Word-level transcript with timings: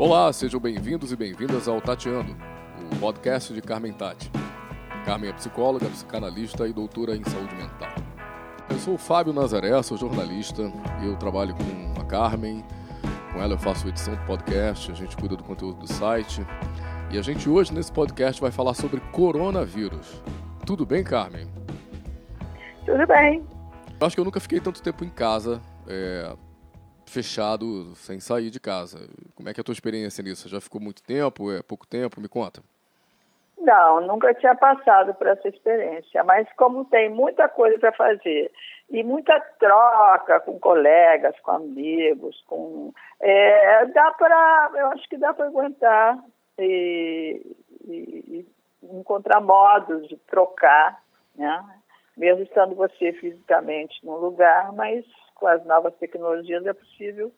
Olá, 0.00 0.32
sejam 0.32 0.58
bem-vindos 0.58 1.12
e 1.12 1.16
bem-vindas 1.16 1.68
ao 1.68 1.78
Tateando, 1.78 2.34
o 2.90 2.96
podcast 2.96 3.52
de 3.52 3.60
Carmen 3.60 3.92
Tati. 3.92 4.30
Carmen 5.04 5.28
é 5.28 5.32
psicóloga, 5.34 5.84
psicanalista 5.90 6.66
e 6.66 6.72
doutora 6.72 7.14
em 7.14 7.22
saúde 7.22 7.54
mental. 7.54 7.90
Eu 8.70 8.78
sou 8.78 8.94
o 8.94 8.98
Fábio 8.98 9.34
Nazaré, 9.34 9.82
sou 9.82 9.98
jornalista 9.98 10.72
e 11.02 11.06
eu 11.06 11.16
trabalho 11.16 11.54
com 11.54 12.00
a 12.00 12.04
Carmen. 12.06 12.64
Com 13.30 13.42
ela 13.42 13.52
eu 13.52 13.58
faço 13.58 13.86
edição 13.88 14.14
do 14.14 14.22
podcast, 14.22 14.90
a 14.90 14.94
gente 14.94 15.14
cuida 15.18 15.36
do 15.36 15.44
conteúdo 15.44 15.80
do 15.80 15.86
site. 15.86 16.46
E 17.10 17.18
a 17.18 17.22
gente 17.22 17.46
hoje 17.46 17.74
nesse 17.74 17.92
podcast 17.92 18.40
vai 18.40 18.50
falar 18.50 18.72
sobre 18.72 19.02
coronavírus. 19.12 20.22
Tudo 20.64 20.86
bem, 20.86 21.04
Carmen? 21.04 21.46
Tudo 22.86 23.06
bem. 23.06 23.44
Eu 24.00 24.06
acho 24.06 24.16
que 24.16 24.20
eu 24.20 24.24
nunca 24.24 24.40
fiquei 24.40 24.60
tanto 24.60 24.80
tempo 24.80 25.04
em 25.04 25.10
casa, 25.10 25.60
é, 25.86 26.34
fechado, 27.10 27.94
sem 27.96 28.20
sair 28.20 28.50
de 28.50 28.60
casa. 28.60 28.98
Como 29.34 29.48
é 29.48 29.52
que 29.52 29.60
é 29.60 29.62
a 29.62 29.64
tua 29.64 29.72
experiência 29.72 30.22
nisso? 30.22 30.48
Já 30.48 30.60
ficou 30.60 30.80
muito 30.80 31.02
tempo? 31.02 31.52
É 31.52 31.62
pouco 31.62 31.86
tempo? 31.86 32.20
Me 32.20 32.28
conta. 32.28 32.62
Não, 33.60 34.00
nunca 34.00 34.32
tinha 34.34 34.54
passado 34.54 35.12
por 35.14 35.26
essa 35.26 35.46
experiência, 35.46 36.24
mas 36.24 36.50
como 36.56 36.86
tem 36.86 37.10
muita 37.10 37.46
coisa 37.46 37.78
para 37.78 37.92
fazer 37.92 38.50
e 38.88 39.02
muita 39.04 39.38
troca 39.58 40.40
com 40.40 40.58
colegas, 40.58 41.38
com 41.40 41.50
amigos, 41.50 42.42
com 42.46 42.92
é, 43.20 43.84
dá 43.86 44.12
para, 44.12 44.70
eu 44.74 44.86
acho 44.88 45.06
que 45.08 45.18
dá 45.18 45.34
para 45.34 45.46
aguentar 45.46 46.18
e, 46.58 47.42
e, 47.86 48.46
e, 48.82 48.96
encontrar 48.96 49.40
modos 49.40 50.08
de 50.08 50.16
trocar, 50.16 51.02
né? 51.36 51.62
Mesmo 52.16 52.42
estando 52.42 52.74
você 52.74 53.12
fisicamente 53.12 54.04
num 54.04 54.16
lugar, 54.16 54.72
mas 54.72 55.04
com 55.40 55.46
as 55.48 55.64
novas 55.64 55.94
tecnologias 55.96 56.64
é 56.66 56.72
possível 56.72 57.32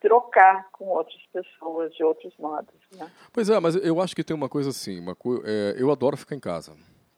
trocar 0.00 0.70
com 0.72 0.86
outras 0.86 1.20
pessoas 1.32 1.94
de 1.94 2.02
outros 2.02 2.34
modos. 2.38 2.74
Né? 2.92 3.10
Pois 3.32 3.50
é, 3.50 3.60
mas 3.60 3.76
eu 3.76 4.00
acho 4.00 4.16
que 4.16 4.24
tem 4.24 4.34
uma 4.34 4.48
coisa 4.48 4.70
assim, 4.70 4.98
uma 4.98 5.14
co 5.14 5.42
é, 5.44 5.74
eu 5.78 5.90
adoro 5.92 6.16
ficar 6.16 6.34
em 6.34 6.40
casa. 6.40 6.72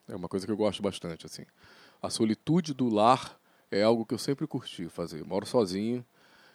É 0.09 0.17
uma 0.17 0.29
coisa 0.29 0.45
que 0.45 0.53
eu 0.53 0.57
gosto 0.57 0.83
bastante 0.83 1.25
assim. 1.25 1.45
A 2.03 2.11
solitude 2.11 2.75
do 2.75 2.93
lar 2.93 3.39
é 3.71 3.83
algo 3.83 4.05
que 4.05 4.15
eu 4.15 4.19
sempre 4.19 4.47
curti 4.47 4.89
fazer. 4.89 5.21
Eu 5.21 5.27
moro 5.27 5.47
sozinho 5.47 6.05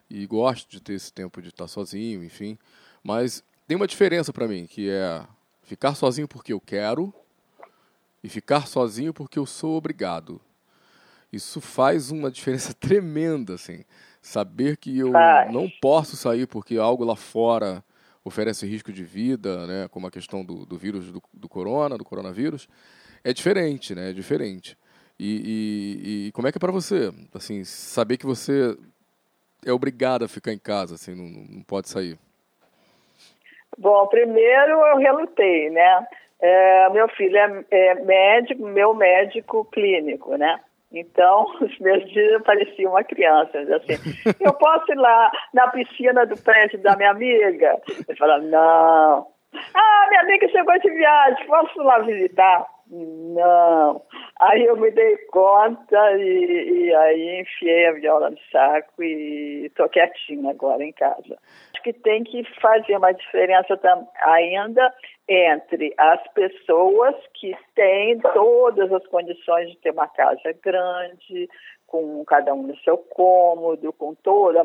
e 0.09 0.25
gosto 0.25 0.69
de 0.69 0.81
ter 0.81 0.93
esse 0.93 1.13
tempo 1.13 1.41
de 1.41 1.49
estar 1.49 1.67
sozinho, 1.67 2.23
enfim. 2.23 2.57
Mas 3.03 3.43
tem 3.67 3.77
uma 3.77 3.87
diferença 3.87 4.33
para 4.33 4.47
mim, 4.47 4.65
que 4.65 4.89
é 4.89 5.25
ficar 5.61 5.95
sozinho 5.95 6.27
porque 6.27 6.51
eu 6.51 6.59
quero 6.59 7.13
e 8.23 8.29
ficar 8.29 8.67
sozinho 8.67 9.13
porque 9.13 9.37
eu 9.37 9.45
sou 9.45 9.77
obrigado. 9.77 10.41
Isso 11.33 11.59
faz 11.59 12.11
uma 12.11 12.29
diferença 12.29 12.73
tremenda, 12.79 13.55
assim. 13.55 13.83
Saber 14.21 14.77
que 14.77 14.99
eu 14.99 15.11
não 15.51 15.67
posso 15.81 16.15
sair 16.15 16.47
porque 16.47 16.77
algo 16.77 17.03
lá 17.03 17.15
fora 17.15 17.83
oferece 18.23 18.67
risco 18.67 18.93
de 18.93 19.03
vida, 19.03 19.65
né? 19.65 19.87
Como 19.89 20.07
a 20.07 20.11
questão 20.11 20.45
do, 20.45 20.65
do 20.65 20.77
vírus 20.77 21.11
do, 21.11 21.21
do 21.33 21.49
corona, 21.49 21.97
do 21.97 22.05
coronavírus, 22.05 22.69
é 23.23 23.33
diferente, 23.33 23.95
né? 23.95 24.11
É 24.11 24.13
diferente. 24.13 24.77
E, 25.19 25.41
e, 26.05 26.27
e 26.27 26.31
como 26.31 26.47
é 26.47 26.51
que 26.51 26.57
é 26.57 26.59
para 26.59 26.71
você, 26.71 27.11
assim, 27.33 27.63
saber 27.63 28.17
que 28.17 28.25
você 28.25 28.77
é 29.65 29.73
obrigado 29.73 30.23
a 30.23 30.27
ficar 30.27 30.53
em 30.53 30.59
casa, 30.59 30.95
assim, 30.95 31.15
não, 31.15 31.57
não 31.57 31.63
pode 31.63 31.89
sair? 31.89 32.17
Bom, 33.77 34.07
primeiro 34.07 34.71
eu 34.71 34.97
relutei, 34.97 35.69
né? 35.71 36.07
É, 36.39 36.89
meu 36.89 37.07
filho 37.09 37.35
é, 37.37 37.65
é 37.71 37.95
médico, 37.95 38.65
meu 38.67 38.93
médico 38.93 39.65
clínico, 39.65 40.35
né? 40.37 40.59
Então, 40.93 41.45
os 41.59 41.77
meus 41.79 42.07
dias 42.11 42.41
pareciam 42.43 42.91
uma 42.91 43.03
criança. 43.03 43.59
Assim, 43.59 43.97
eu 44.39 44.53
posso 44.53 44.91
ir 44.91 44.95
lá 44.95 45.31
na 45.53 45.67
piscina 45.69 46.25
do 46.25 46.41
prédio 46.41 46.79
da 46.81 46.95
minha 46.95 47.11
amiga? 47.11 47.81
Ele 48.07 48.17
fala, 48.17 48.37
não. 48.39 49.27
Ah, 49.73 50.05
minha 50.09 50.21
amiga 50.21 50.47
chegou 50.49 50.79
de 50.79 50.89
viagem, 50.89 51.45
posso 51.45 51.81
lá 51.83 51.99
visitar? 51.99 52.65
Não. 52.89 54.01
Aí 54.41 54.65
eu 54.65 54.75
me 54.77 54.91
dei 54.91 55.17
conta 55.31 56.17
e, 56.17 56.87
e 56.87 56.95
aí 56.95 57.41
enfiei 57.41 57.87
a 57.87 57.93
viola 57.93 58.29
no 58.29 58.37
saco 58.51 59.01
e 59.03 59.65
estou 59.67 59.87
quietinha 59.89 60.51
agora 60.51 60.83
em 60.83 60.91
casa. 60.91 61.37
Que 61.83 61.93
tem 61.93 62.23
que 62.23 62.43
fazer 62.61 62.97
uma 62.97 63.11
diferença 63.11 63.79
ainda 64.21 64.93
entre 65.27 65.93
as 65.97 66.25
pessoas 66.33 67.15
que 67.33 67.55
têm 67.75 68.19
todas 68.19 68.91
as 68.91 69.05
condições 69.07 69.69
de 69.69 69.77
ter 69.77 69.91
uma 69.91 70.07
casa 70.07 70.53
grande, 70.63 71.49
com 71.87 72.25
cada 72.25 72.53
um 72.53 72.63
no 72.63 72.77
seu 72.77 72.97
cômodo, 72.97 73.93
com 73.93 74.15
todo 74.15 74.57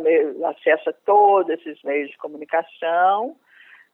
acesso 0.47 0.91
a 0.91 0.95
todos 1.05 1.51
esses 1.51 1.83
meios 1.83 2.11
de 2.11 2.17
comunicação, 2.17 3.37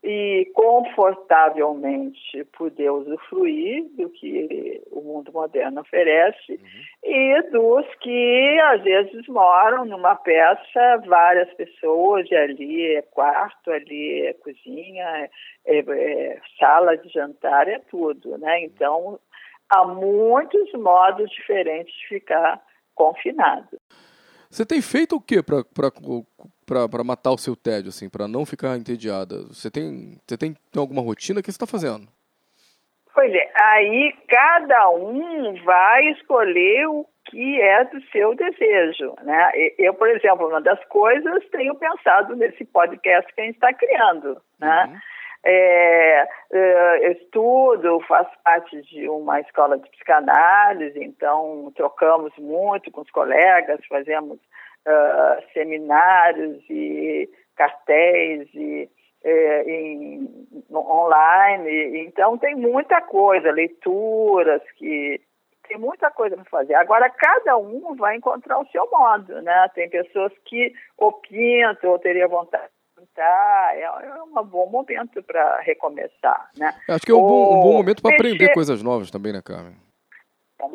e 0.04 0.50
confortavelmente 0.53 2.44
poder 2.59 2.91
usufruir 2.91 3.87
do 3.97 4.10
que 4.10 4.82
o 4.91 5.00
mundo 5.00 5.32
moderno 5.32 5.81
oferece 5.81 6.53
uhum. 6.53 6.59
e 7.03 7.42
dos 7.50 7.87
que 8.00 8.60
às 8.64 8.82
vezes 8.82 9.26
moram 9.28 9.87
numa 9.87 10.14
peça 10.14 10.98
várias 11.06 11.50
pessoas 11.54 12.31
e 12.31 12.37
ali 12.37 12.97
é 12.97 13.03
quarto, 13.03 13.70
ali 13.70 14.26
é 14.26 14.34
cozinha, 14.34 15.31
é, 15.64 15.78
é 15.78 16.38
sala 16.60 16.98
de 16.98 17.09
jantar, 17.09 17.66
é 17.66 17.78
tudo, 17.91 18.37
né? 18.37 18.62
Então 18.62 19.19
há 19.70 19.87
muitos 19.87 20.70
modos 20.75 21.31
diferentes 21.31 21.94
de 21.94 22.09
ficar 22.09 22.60
confinado. 22.94 23.78
Você 24.54 24.65
tem 24.65 24.81
feito 24.81 25.16
o 25.16 25.20
que 25.20 25.42
para 25.42 25.65
para 26.65 27.03
matar 27.04 27.32
o 27.32 27.37
seu 27.37 27.56
tédio, 27.56 27.88
assim, 27.88 28.09
para 28.09 28.28
não 28.28 28.47
ficar 28.47 28.76
entediada? 28.76 29.38
Você 29.48 29.69
tem, 29.69 30.16
você 30.25 30.38
tem, 30.38 30.54
tem 30.54 30.81
alguma 30.81 31.03
rotina? 31.03 31.41
O 31.41 31.42
que 31.42 31.50
você 31.50 31.56
está 31.56 31.66
fazendo? 31.66 32.06
Pois 33.12 33.34
é, 33.34 33.50
aí 33.53 34.14
cada 34.28 34.91
um 34.91 35.60
vai 35.64 36.09
escolher 36.12 36.87
o 36.87 37.04
que 37.25 37.60
é 37.60 37.84
do 37.87 38.00
seu 38.12 38.37
desejo, 38.37 39.14
né? 39.22 39.50
Eu, 39.76 39.93
por 39.94 40.09
exemplo, 40.09 40.47
uma 40.47 40.60
das 40.60 40.82
coisas 40.84 41.44
tenho 41.50 41.75
pensado 41.75 42.37
nesse 42.37 42.64
podcast 42.64 43.34
que 43.34 43.41
a 43.41 43.44
gente 43.44 43.56
está 43.56 43.75
criando, 43.75 44.41
né? 44.60 44.84
Uhum. 44.87 44.98
É, 45.47 46.27
é, 46.53 47.06
eu 47.06 47.12
estudo, 47.12 48.00
faço 48.09 48.31
parte 48.43 48.81
de 48.82 49.09
uma 49.09 49.41
escola 49.41 49.77
de 49.77 49.91
psicanálise, 49.91 50.99
então 51.03 51.71
trocamos 51.77 52.32
muito 52.38 52.91
com 52.91 53.03
os 53.03 53.10
colegas, 53.10 53.84
fazemos 53.87 54.38
uh, 54.38 55.53
seminários 55.53 56.62
e 56.71 57.28
cartéis 57.56 58.49
e 58.55 58.88
é, 59.22 59.62
em, 59.71 60.47
online. 60.72 62.06
Então 62.06 62.38
tem 62.38 62.55
muita 62.55 63.03
coisa, 63.03 63.53
leituras 63.53 64.62
que 64.76 65.21
tem 65.69 65.78
muita 65.78 66.11
coisa 66.11 66.37
para 66.37 66.44
fazer. 66.47 66.75
Agora 66.75 67.11
cada 67.11 67.59
um 67.59 67.94
vai 67.97 68.16
encontrar 68.16 68.59
o 68.59 68.66
seu 68.69 68.88
modo, 68.91 69.43
né? 69.43 69.69
Tem 69.75 69.91
pessoas 69.91 70.32
que 70.47 70.72
ou 70.97 71.12
pintam 71.12 71.91
ou 71.91 71.99
teria 71.99 72.28
vontade 72.28 72.71
pintar. 73.14 73.76
É, 73.76 73.82
é 73.82 74.22
um 74.22 74.44
bom 74.44 74.69
momento 74.69 75.22
para 75.22 75.60
recomeçar, 75.60 76.50
né? 76.58 76.75
Acho 76.88 77.06
que 77.06 77.12
é 77.12 77.14
um, 77.14 77.20
bom, 77.20 77.58
um 77.58 77.62
bom 77.62 77.72
momento 77.75 78.02
para 78.02 78.14
aprender 78.14 78.52
coisas 78.52 78.82
novas 78.82 79.10
também, 79.10 79.32
né, 79.32 79.41
Carmen? 79.42 79.75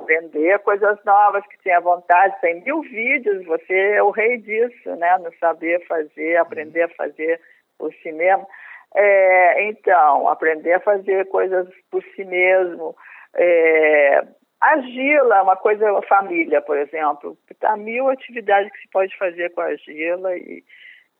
vender 0.06 0.60
coisas 0.60 1.00
novas 1.04 1.46
que 1.48 1.58
tenha 1.64 1.80
vontade. 1.80 2.40
Tem 2.42 2.62
mil 2.64 2.82
vídeos, 2.82 3.44
você 3.46 3.74
é 3.96 4.04
o 4.04 4.12
rei 4.12 4.38
disso, 4.38 4.96
né? 4.96 5.18
No 5.18 5.34
saber 5.40 5.84
fazer, 5.88 6.38
aprender 6.38 6.84
a 6.84 6.90
fazer 6.90 7.42
por 7.78 7.92
si 7.96 8.12
mesmo. 8.12 8.48
É, 8.96 9.64
então, 9.68 10.28
aprender 10.28 10.74
a 10.74 10.80
fazer 10.80 11.28
coisas 11.30 11.68
por 11.90 12.04
si 12.16 12.24
mesmo. 12.24 12.96
É, 13.34 14.24
argila, 14.62 15.38
é 15.38 15.42
uma 15.42 15.56
coisa, 15.56 15.98
a 15.98 16.02
família, 16.04 16.62
por 16.62 16.78
exemplo. 16.78 17.36
Há 17.64 17.76
mil 17.76 18.10
atividades 18.10 18.72
que 18.72 18.82
se 18.82 18.90
pode 18.90 19.18
fazer 19.18 19.52
com 19.54 19.62
a 19.62 19.66
argila 19.66 20.36
e, 20.38 20.64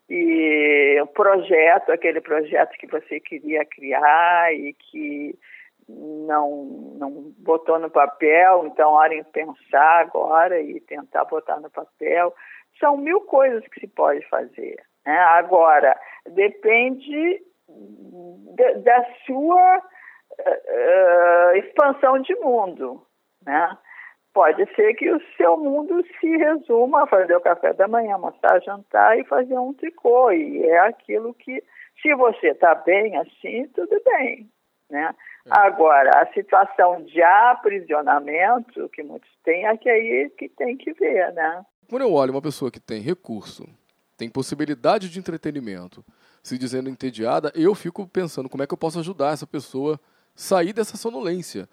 e 0.10 1.00
o 1.02 1.08
projeto, 1.08 1.92
aquele 1.92 2.20
projeto 2.20 2.78
que 2.78 2.88
você 2.88 3.20
queria 3.20 3.64
criar 3.64 4.54
e 4.54 4.74
que 4.74 5.38
não, 5.88 6.66
não 6.98 7.34
botou 7.38 7.78
no 7.80 7.90
papel, 7.90 8.66
então 8.66 8.92
hora 8.92 9.14
em 9.14 9.24
pensar 9.24 10.02
agora 10.02 10.60
e 10.60 10.80
tentar 10.82 11.26
botar 11.26 11.60
no 11.60 11.70
papel. 11.70 12.34
São 12.80 12.98
mil 12.98 13.22
coisas 13.22 13.66
que 13.68 13.80
se 13.80 13.88
pode 13.88 14.28
fazer. 14.30 14.82
Né? 15.06 15.18
Agora, 15.18 16.00
depende 16.28 17.44
de, 17.68 18.74
da 18.84 19.06
sua 19.26 19.78
uh, 20.40 21.58
expansão 21.58 22.20
de 22.20 22.36
mundo. 22.36 23.06
Né? 23.46 23.78
Pode 24.34 24.66
ser 24.76 24.94
que 24.94 25.12
o 25.12 25.22
seu 25.36 25.58
mundo 25.58 26.04
se 26.20 26.28
resuma 26.38 27.04
a 27.04 27.08
fazer 27.08 27.36
o 27.36 27.42
café 27.42 27.74
da 27.74 27.88
manhã, 27.88 28.14
almoçar, 28.14 28.62
jantar 28.62 29.18
e 29.20 29.26
fazer 29.26 29.58
um 29.58 29.74
tricô. 29.74 30.32
E 30.32 30.64
é 30.64 30.80
aquilo 30.80 31.34
que, 31.34 31.64
se 32.02 32.14
você 32.16 32.50
está 32.50 32.76
bem 32.76 33.18
assim, 33.18 33.68
tudo 33.74 34.02
bem. 34.06 34.50
Né? 34.90 35.14
É. 35.46 35.50
Agora, 35.50 36.12
a 36.22 36.34
situação 36.34 37.04
de 37.04 37.22
aprisionamento 37.22 38.90
que 38.90 39.04
muitos 39.04 39.30
têm 39.44 39.66
é 39.66 39.78
que 39.78 39.90
aí 39.90 40.30
que 40.38 40.50
tem 40.50 40.78
que 40.78 40.94
ver, 40.94 41.34
né? 41.34 41.66
Quando 41.90 42.04
eu 42.04 42.14
olho 42.14 42.32
uma 42.32 42.42
pessoa 42.42 42.70
que 42.70 42.80
tem 42.80 43.02
recurso, 43.02 43.68
tem 44.16 44.30
possibilidade 44.30 45.10
de 45.10 45.18
entretenimento, 45.18 46.04
se 46.44 46.58
dizendo 46.58 46.90
entediada, 46.90 47.52
eu 47.56 47.74
fico 47.74 48.08
pensando 48.08 48.50
como 48.50 48.62
é 48.62 48.68
que 48.68 48.74
eu 48.74 48.78
posso 48.78 49.00
ajudar 49.00 49.34
essa 49.34 49.48
pessoa 49.48 49.96
a 49.96 50.00
sair 50.36 50.74
dessa 50.74 50.98
sonolência. 50.98 51.68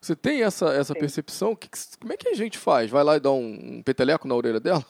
Você 0.00 0.16
tem 0.16 0.42
essa, 0.42 0.72
essa 0.72 0.94
percepção? 0.94 1.54
Que, 1.54 1.68
como 2.00 2.12
é 2.12 2.16
que 2.16 2.28
a 2.28 2.34
gente 2.34 2.58
faz? 2.58 2.90
Vai 2.90 3.04
lá 3.04 3.16
e 3.16 3.20
dá 3.20 3.30
um, 3.30 3.78
um 3.78 3.82
peteleco 3.82 4.26
na 4.26 4.34
orelha 4.34 4.58
dela? 4.58 4.80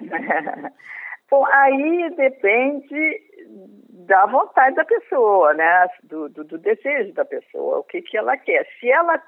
Bom, 1.30 1.46
aí 1.46 2.10
depende 2.16 3.22
da 4.06 4.26
vontade 4.26 4.74
da 4.74 4.84
pessoa, 4.84 5.54
né? 5.54 5.86
Do, 6.02 6.28
do, 6.28 6.42
do, 6.42 6.58
desejo 6.58 7.12
da 7.14 7.24
pessoa, 7.24 7.78
o 7.78 7.84
que, 7.84 8.02
que 8.02 8.16
ela 8.16 8.36
quer. 8.36 8.66
Se 8.80 8.90
ela 8.90 9.22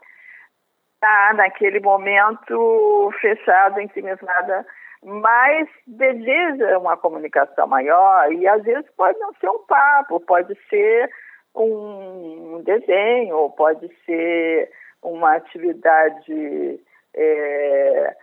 está 0.95 1.33
naquele 1.35 1.79
momento 1.79 3.13
fechada, 3.21 3.81
intimizada, 3.81 4.67
mas 5.05 5.69
deseja 5.87 6.79
uma 6.79 6.97
comunicação 6.97 7.69
maior, 7.69 8.33
e 8.33 8.49
às 8.49 8.65
vezes 8.65 8.91
pode 8.97 9.17
não 9.21 9.33
ser 9.35 9.49
um 9.49 9.65
papo, 9.67 10.19
pode 10.21 10.57
ser 10.69 11.09
um 11.55 12.63
desenho, 12.63 13.37
ou 13.37 13.51
pode 13.51 13.89
ser 14.05 14.71
uma 15.03 15.37
atividade. 15.37 16.81
É, 17.15 18.17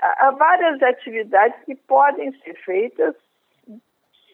há 0.00 0.30
várias 0.32 0.82
atividades 0.82 1.58
que 1.64 1.74
podem 1.74 2.32
ser 2.40 2.54
feitas 2.64 3.14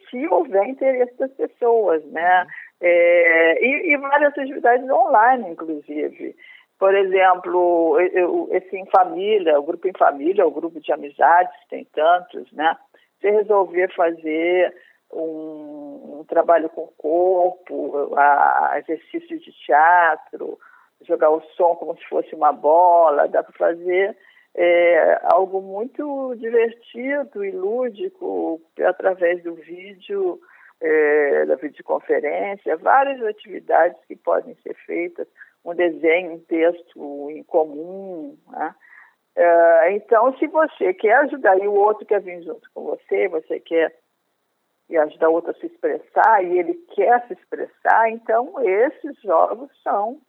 se 0.09 0.27
houver 0.27 0.67
interesse 0.67 1.17
das 1.17 1.31
pessoas, 1.33 2.03
né? 2.05 2.41
Uhum. 2.41 2.47
É, 2.81 3.65
e, 3.65 3.93
e, 3.93 3.97
várias 3.97 4.37
atividades 4.37 4.89
online, 4.89 5.49
inclusive. 5.49 6.35
Por 6.79 6.95
exemplo, 6.95 7.99
eu, 7.99 8.47
esse 8.51 8.77
em 8.77 8.85
família, 8.85 9.59
o 9.59 9.63
grupo 9.63 9.87
em 9.87 9.97
família, 9.97 10.45
o 10.45 10.51
grupo 10.51 10.79
de 10.79 10.91
amizades, 10.91 11.55
tem 11.69 11.85
tantos, 11.85 12.51
né? 12.51 12.77
Você 13.19 13.31
resolver 13.31 13.91
fazer 13.95 14.73
um, 15.11 15.19
um 15.21 15.66
trabalho 16.27 16.69
com 16.69 16.83
o 16.83 16.93
corpo, 16.97 18.13
a, 18.15 18.75
exercício 18.79 19.39
de 19.39 19.51
teatro, 19.65 20.59
jogar 21.01 21.29
o 21.31 21.41
som 21.55 21.75
como 21.75 21.97
se 21.97 22.05
fosse 22.05 22.33
uma 22.35 22.51
bola, 22.51 23.27
dá 23.27 23.43
para 23.43 23.53
fazer 23.53 24.15
é, 24.55 25.19
algo 25.23 25.61
muito 25.61 26.35
divertido 26.35 27.45
e 27.45 27.51
lúdico 27.51 28.61
através 28.83 29.43
do 29.43 29.53
vídeo, 29.53 30.39
é, 30.81 31.45
da 31.45 31.55
videoconferência, 31.55 32.77
várias 32.77 33.21
atividades 33.23 34.03
que 34.07 34.15
podem 34.15 34.55
ser 34.63 34.75
feitas, 34.85 35.27
um 35.63 35.75
desenho, 35.75 36.33
um 36.33 36.39
texto 36.39 37.29
em 37.29 37.43
comum. 37.43 38.37
Né? 38.49 38.75
É, 39.35 39.91
então, 39.93 40.35
se 40.37 40.47
você 40.47 40.93
quer 40.93 41.17
ajudar 41.17 41.59
e 41.59 41.67
o 41.67 41.73
outro 41.73 42.05
quer 42.05 42.21
vir 42.21 42.41
junto 42.41 42.67
com 42.73 42.83
você, 42.83 43.27
você 43.27 43.59
quer 43.59 43.93
ajudar 44.95 45.29
o 45.29 45.33
outro 45.33 45.51
a 45.51 45.53
se 45.55 45.65
expressar 45.65 46.43
e 46.43 46.59
ele 46.59 46.75
quer 46.95 47.25
se 47.27 47.33
expressar, 47.33 48.09
então 48.09 48.53
esses 48.61 49.19
jogos 49.21 49.69
são 49.83 50.21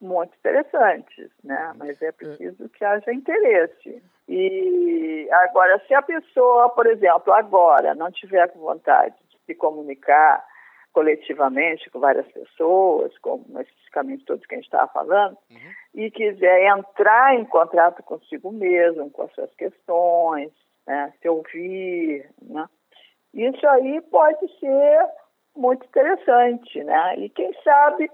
muito 0.00 0.34
interessantes, 0.36 1.30
né? 1.44 1.68
Uhum. 1.68 1.78
Mas 1.78 2.02
é 2.02 2.10
preciso 2.10 2.68
que 2.70 2.84
haja 2.84 3.12
interesse. 3.12 4.02
E 4.28 5.28
agora, 5.30 5.80
se 5.86 5.94
a 5.94 6.02
pessoa, 6.02 6.70
por 6.70 6.86
exemplo, 6.86 7.32
agora 7.32 7.94
não 7.94 8.10
tiver 8.10 8.48
com 8.48 8.58
vontade 8.58 9.14
de 9.30 9.38
se 9.46 9.54
comunicar 9.54 10.44
coletivamente 10.92 11.88
com 11.90 12.00
várias 12.00 12.26
pessoas, 12.32 13.16
como 13.18 13.44
especificamente 13.60 14.24
todos 14.24 14.44
que 14.44 14.54
a 14.54 14.58
gente 14.58 14.66
estava 14.66 14.92
falando, 14.92 15.38
uhum. 15.50 15.70
e 15.94 16.10
quiser 16.10 16.66
entrar 16.66 17.34
em 17.34 17.44
contato 17.44 18.02
consigo 18.02 18.52
mesmo, 18.52 19.10
com 19.10 19.22
as 19.22 19.32
suas 19.32 19.54
questões, 19.54 20.52
né? 20.86 21.12
se 21.20 21.28
ouvir, 21.28 22.28
né? 22.42 22.68
Isso 23.34 23.66
aí 23.66 24.00
pode 24.02 24.46
ser 24.58 25.08
muito 25.56 25.84
interessante, 25.86 26.82
né? 26.84 27.16
E 27.18 27.28
quem 27.30 27.52
sabe 27.62 28.10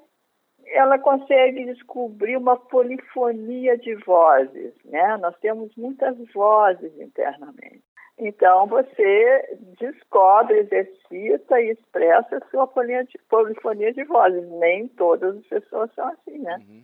ela 0.73 0.99
consegue 0.99 1.65
descobrir 1.65 2.37
uma 2.37 2.57
polifonia 2.57 3.79
de 3.79 3.95
vozes, 4.05 4.75
né? 4.85 5.17
Nós 5.17 5.37
temos 5.39 5.75
muitas 5.77 6.17
vozes 6.33 6.95
internamente. 6.99 7.83
Então 8.19 8.67
você 8.67 9.59
descobre, 9.79 10.59
exercita 10.59 11.61
e 11.61 11.71
expressa 11.71 12.37
a 12.37 12.51
sua 12.51 12.67
polifonia 12.67 13.93
de 13.93 14.05
vozes. 14.05 14.49
Nem 14.51 14.89
todas 14.89 15.37
as 15.37 15.47
pessoas 15.47 15.93
são 15.95 16.09
assim, 16.09 16.39
né? 16.39 16.57
Uhum. 16.59 16.83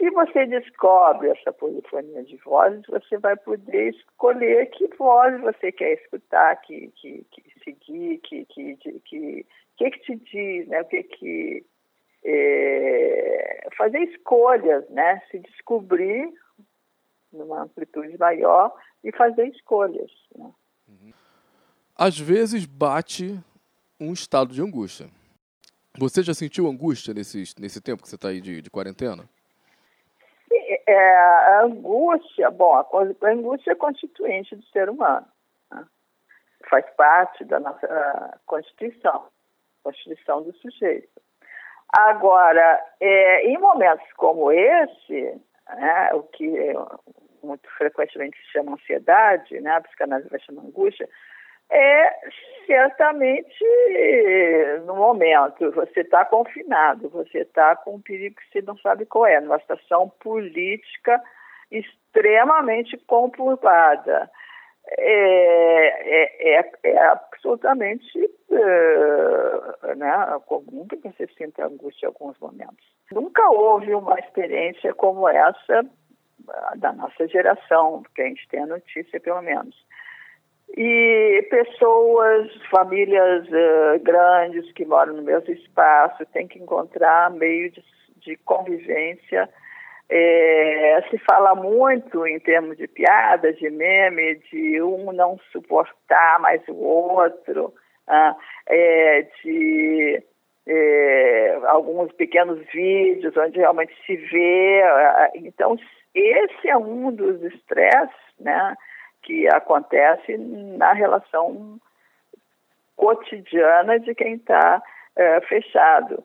Se 0.00 0.08
você 0.08 0.46
descobre 0.46 1.28
essa 1.28 1.52
polifonia 1.52 2.24
de 2.24 2.34
vozes, 2.38 2.86
você 2.86 3.18
vai 3.18 3.36
poder 3.36 3.90
escolher 3.90 4.70
que 4.70 4.88
voz 4.96 5.38
você 5.42 5.70
quer 5.70 5.92
escutar, 5.92 6.56
que, 6.62 6.90
que, 6.96 7.26
que 7.30 7.60
seguir, 7.62 8.16
que, 8.20 8.46
que, 8.46 8.76
que, 8.76 9.00
que, 9.00 9.46
que, 9.76 9.90
te 9.90 10.16
diz, 10.16 10.68
né? 10.68 10.80
O 10.80 10.84
que 10.86 11.02
que 11.02 11.66
é, 12.24 13.68
fazer 13.76 13.98
escolhas, 14.04 14.88
né? 14.88 15.20
Se 15.30 15.38
descobrir 15.38 16.32
numa 17.30 17.64
amplitude 17.64 18.16
maior 18.16 18.74
e 19.04 19.12
fazer 19.12 19.48
escolhas. 19.48 20.10
Né? 20.34 20.50
Às 21.94 22.18
vezes 22.18 22.64
bate 22.64 23.38
um 24.00 24.14
estado 24.14 24.54
de 24.54 24.62
angústia. 24.62 25.10
Você 25.98 26.22
já 26.22 26.32
sentiu 26.32 26.66
angústia 26.66 27.12
nesse, 27.12 27.44
nesse 27.60 27.82
tempo 27.82 28.02
que 28.02 28.08
você 28.08 28.14
está 28.14 28.28
aí 28.28 28.40
de, 28.40 28.62
de 28.62 28.70
quarentena? 28.70 29.28
É, 30.90 31.16
a 31.16 31.62
angústia, 31.62 32.50
bom, 32.50 32.74
a, 32.74 32.80
a 32.80 33.30
angústia 33.30 33.70
é 33.70 33.76
constituinte 33.76 34.56
do 34.56 34.64
ser 34.66 34.90
humano. 34.90 35.24
Né? 35.70 35.86
Faz 36.68 36.84
parte 36.96 37.44
da 37.44 37.60
nossa 37.60 38.40
Constituição, 38.44 39.26
Constituição 39.84 40.42
do 40.42 40.52
sujeito. 40.54 41.08
Agora, 41.92 42.84
é, 42.98 43.46
em 43.46 43.56
momentos 43.58 44.04
como 44.16 44.50
esse, 44.50 45.40
né, 45.76 46.10
o 46.12 46.24
que 46.24 46.50
muito 47.40 47.68
frequentemente 47.78 48.36
se 48.38 48.52
chama 48.52 48.72
ansiedade, 48.72 49.60
né, 49.60 49.70
a 49.76 49.80
psicanálise 49.80 50.28
vai 50.28 50.40
chamar 50.40 50.62
angústia, 50.62 51.08
é 51.70 52.18
certamente 52.66 53.64
no 54.86 54.96
momento 54.96 55.70
você 55.72 56.00
está 56.00 56.24
confinado, 56.24 57.08
você 57.08 57.38
está 57.38 57.76
com 57.76 57.96
um 57.96 58.00
perigo 58.00 58.36
que 58.36 58.52
você 58.52 58.62
não 58.62 58.76
sabe 58.78 59.06
qual 59.06 59.26
é, 59.26 59.40
numa 59.40 59.58
situação 59.58 60.08
política 60.20 61.20
extremamente 61.70 62.96
conturbada 63.06 64.30
é, 64.98 66.58
é, 66.58 66.70
é 66.82 66.98
absolutamente 66.98 68.30
é, 68.50 69.94
né, 69.94 70.40
comum 70.46 70.86
que 70.88 70.96
você 70.96 71.28
sinta 71.36 71.66
angústia 71.66 72.06
em 72.06 72.08
alguns 72.08 72.38
momentos. 72.38 72.84
Nunca 73.12 73.48
houve 73.50 73.94
uma 73.94 74.18
experiência 74.18 74.92
como 74.94 75.28
essa 75.28 75.84
da 76.76 76.92
nossa 76.92 77.28
geração, 77.28 78.02
que 78.14 78.22
a 78.22 78.26
gente 78.26 78.48
tem 78.48 78.60
a 78.60 78.66
notícia, 78.66 79.20
pelo 79.20 79.42
menos. 79.42 79.76
E 80.76 81.46
pessoas, 81.50 82.48
famílias 82.70 83.46
uh, 83.48 83.98
grandes 84.02 84.70
que 84.72 84.84
moram 84.84 85.14
no 85.14 85.22
mesmo 85.22 85.52
espaço, 85.52 86.24
têm 86.32 86.46
que 86.46 86.58
encontrar 86.58 87.30
meio 87.30 87.70
de, 87.70 87.82
de 88.24 88.36
convivência 88.38 89.48
é, 90.10 91.04
se 91.08 91.18
fala 91.18 91.54
muito 91.54 92.26
em 92.26 92.40
termos 92.40 92.76
de 92.76 92.88
piadas, 92.88 93.56
de 93.58 93.70
meme, 93.70 94.40
de 94.50 94.82
um 94.82 95.12
não 95.12 95.38
suportar 95.52 96.40
mais 96.40 96.60
o 96.66 96.74
outro, 96.74 97.72
ah, 98.08 98.34
é, 98.66 99.22
de 99.44 100.20
é, 100.66 101.60
alguns 101.66 102.12
pequenos 102.12 102.58
vídeos 102.72 103.36
onde 103.36 103.58
realmente 103.58 103.94
se 104.04 104.16
vê. 104.16 104.82
Ah, 104.82 105.30
então, 105.36 105.76
esse 106.12 106.68
é 106.68 106.76
um 106.76 107.12
dos 107.12 107.40
estresses 107.44 108.16
né, 108.40 108.74
que 109.22 109.48
acontece 109.48 110.36
na 110.38 110.92
relação 110.92 111.78
cotidiana 112.96 113.98
de 113.98 114.14
quem 114.14 114.34
está 114.34 114.82
é, 115.16 115.40
fechado. 115.42 116.24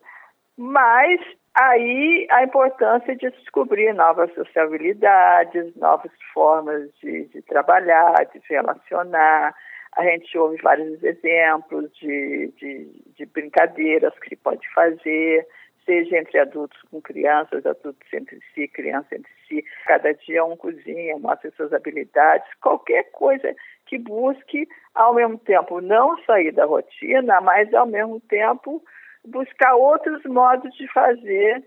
Mas 0.58 1.20
Aí 1.56 2.28
a 2.32 2.44
importância 2.44 3.16
de 3.16 3.30
descobrir 3.32 3.94
novas 3.94 4.34
sociabilidades, 4.34 5.74
novas 5.78 6.12
formas 6.34 6.94
de, 7.02 7.28
de 7.28 7.42
trabalhar, 7.44 8.14
de 8.25 8.46
se 8.46 8.54
relacionar. 8.54 9.56
A 9.96 10.04
gente 10.04 10.38
ouve 10.38 10.62
vários 10.62 11.02
exemplos 11.02 11.90
de, 11.94 12.52
de, 12.58 12.90
de 13.16 13.25
brincadeiras 13.28 14.14
que 14.20 14.30
se 14.30 14.36
pode 14.36 14.68
fazer, 14.74 15.48
seja 15.86 16.18
entre 16.18 16.40
adultos 16.40 16.82
com 16.92 17.02
crianças, 17.02 17.66
adultos 17.66 18.14
entre 18.14 18.38
si, 18.54 18.68
crianças 18.68 19.14
entre 19.14 19.32
si. 19.48 19.64
Cada 19.86 20.14
dia 20.14 20.44
um 20.44 20.56
cozinha, 20.56 21.18
mostra 21.18 21.52
suas 21.52 21.74
habilidades, 21.74 22.48
qualquer 22.62 23.12
coisa 23.12 23.56
que 23.86 23.98
busque, 23.98 24.68
ao 24.94 25.14
mesmo 25.14 25.38
tempo, 25.40 25.82
não 25.82 26.18
sair 26.24 26.52
da 26.52 26.66
rotina, 26.66 27.42
mas 27.42 27.74
ao 27.74 27.86
mesmo 27.86 28.20
tempo 28.22 28.84
buscar 29.24 29.75
outros 29.75 30.24
modos 30.25 30.74
de 30.75 30.88
fazer 30.92 31.64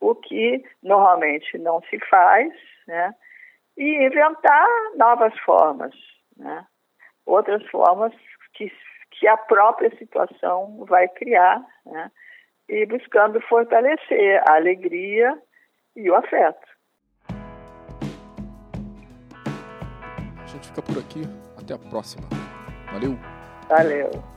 o 0.00 0.14
que 0.14 0.64
normalmente 0.82 1.56
não 1.58 1.80
se 1.82 1.98
faz, 2.10 2.52
né? 2.86 3.14
E 3.76 4.04
inventar 4.04 4.68
novas 4.96 5.36
formas, 5.40 5.94
né? 6.36 6.66
Outras 7.24 7.64
formas 7.68 8.12
que, 8.54 8.70
que 9.12 9.28
a 9.28 9.36
própria 9.36 9.90
situação 9.96 10.84
vai 10.86 11.08
criar, 11.08 11.64
né? 11.86 12.10
e 12.72 12.86
buscando 12.86 13.40
fortalecer 13.42 14.42
a 14.48 14.54
alegria 14.54 15.38
e 15.94 16.10
o 16.10 16.14
afeto. 16.14 16.66
Por 20.92 21.00
aqui. 21.00 21.26
Até 21.56 21.74
a 21.74 21.78
próxima. 21.78 22.24
Valeu! 22.92 23.18
Valeu! 23.68 24.31